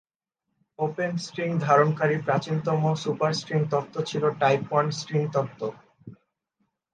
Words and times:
Open 0.79 1.11
string 1.17 1.49
ধারণকারী 1.65 2.15
প্রাচীনতম 2.25 2.81
super 3.03 3.31
string 3.33 3.59
তত্ত্ব 3.71 3.95
ছিল 4.09 4.23
টাইপ 4.41 4.61
ওয়ান 4.71 4.85
স্ট্রিং 4.91 5.21
তত্ত্ব। 5.33 5.61